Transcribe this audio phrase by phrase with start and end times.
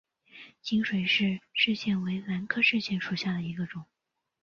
[0.63, 3.85] 清水氏赤箭为兰科赤箭属下的一个种。